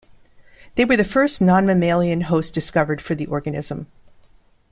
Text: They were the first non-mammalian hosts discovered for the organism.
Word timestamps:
They 0.73 0.85
were 0.85 0.97
the 0.97 1.03
first 1.03 1.43
non-mammalian 1.43 2.21
hosts 2.21 2.49
discovered 2.51 3.03
for 3.03 3.13
the 3.13 3.27
organism. 3.27 3.85